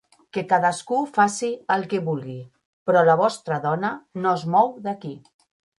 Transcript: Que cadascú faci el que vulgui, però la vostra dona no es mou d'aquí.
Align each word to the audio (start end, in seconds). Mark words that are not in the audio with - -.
Que 0.35 0.43
cadascú 0.53 1.01
faci 1.17 1.51
el 1.77 1.85
que 1.93 2.01
vulgui, 2.09 2.39
però 2.89 3.07
la 3.11 3.19
vostra 3.23 3.63
dona 3.71 3.95
no 4.25 4.37
es 4.41 4.51
mou 4.57 4.77
d'aquí. 4.89 5.19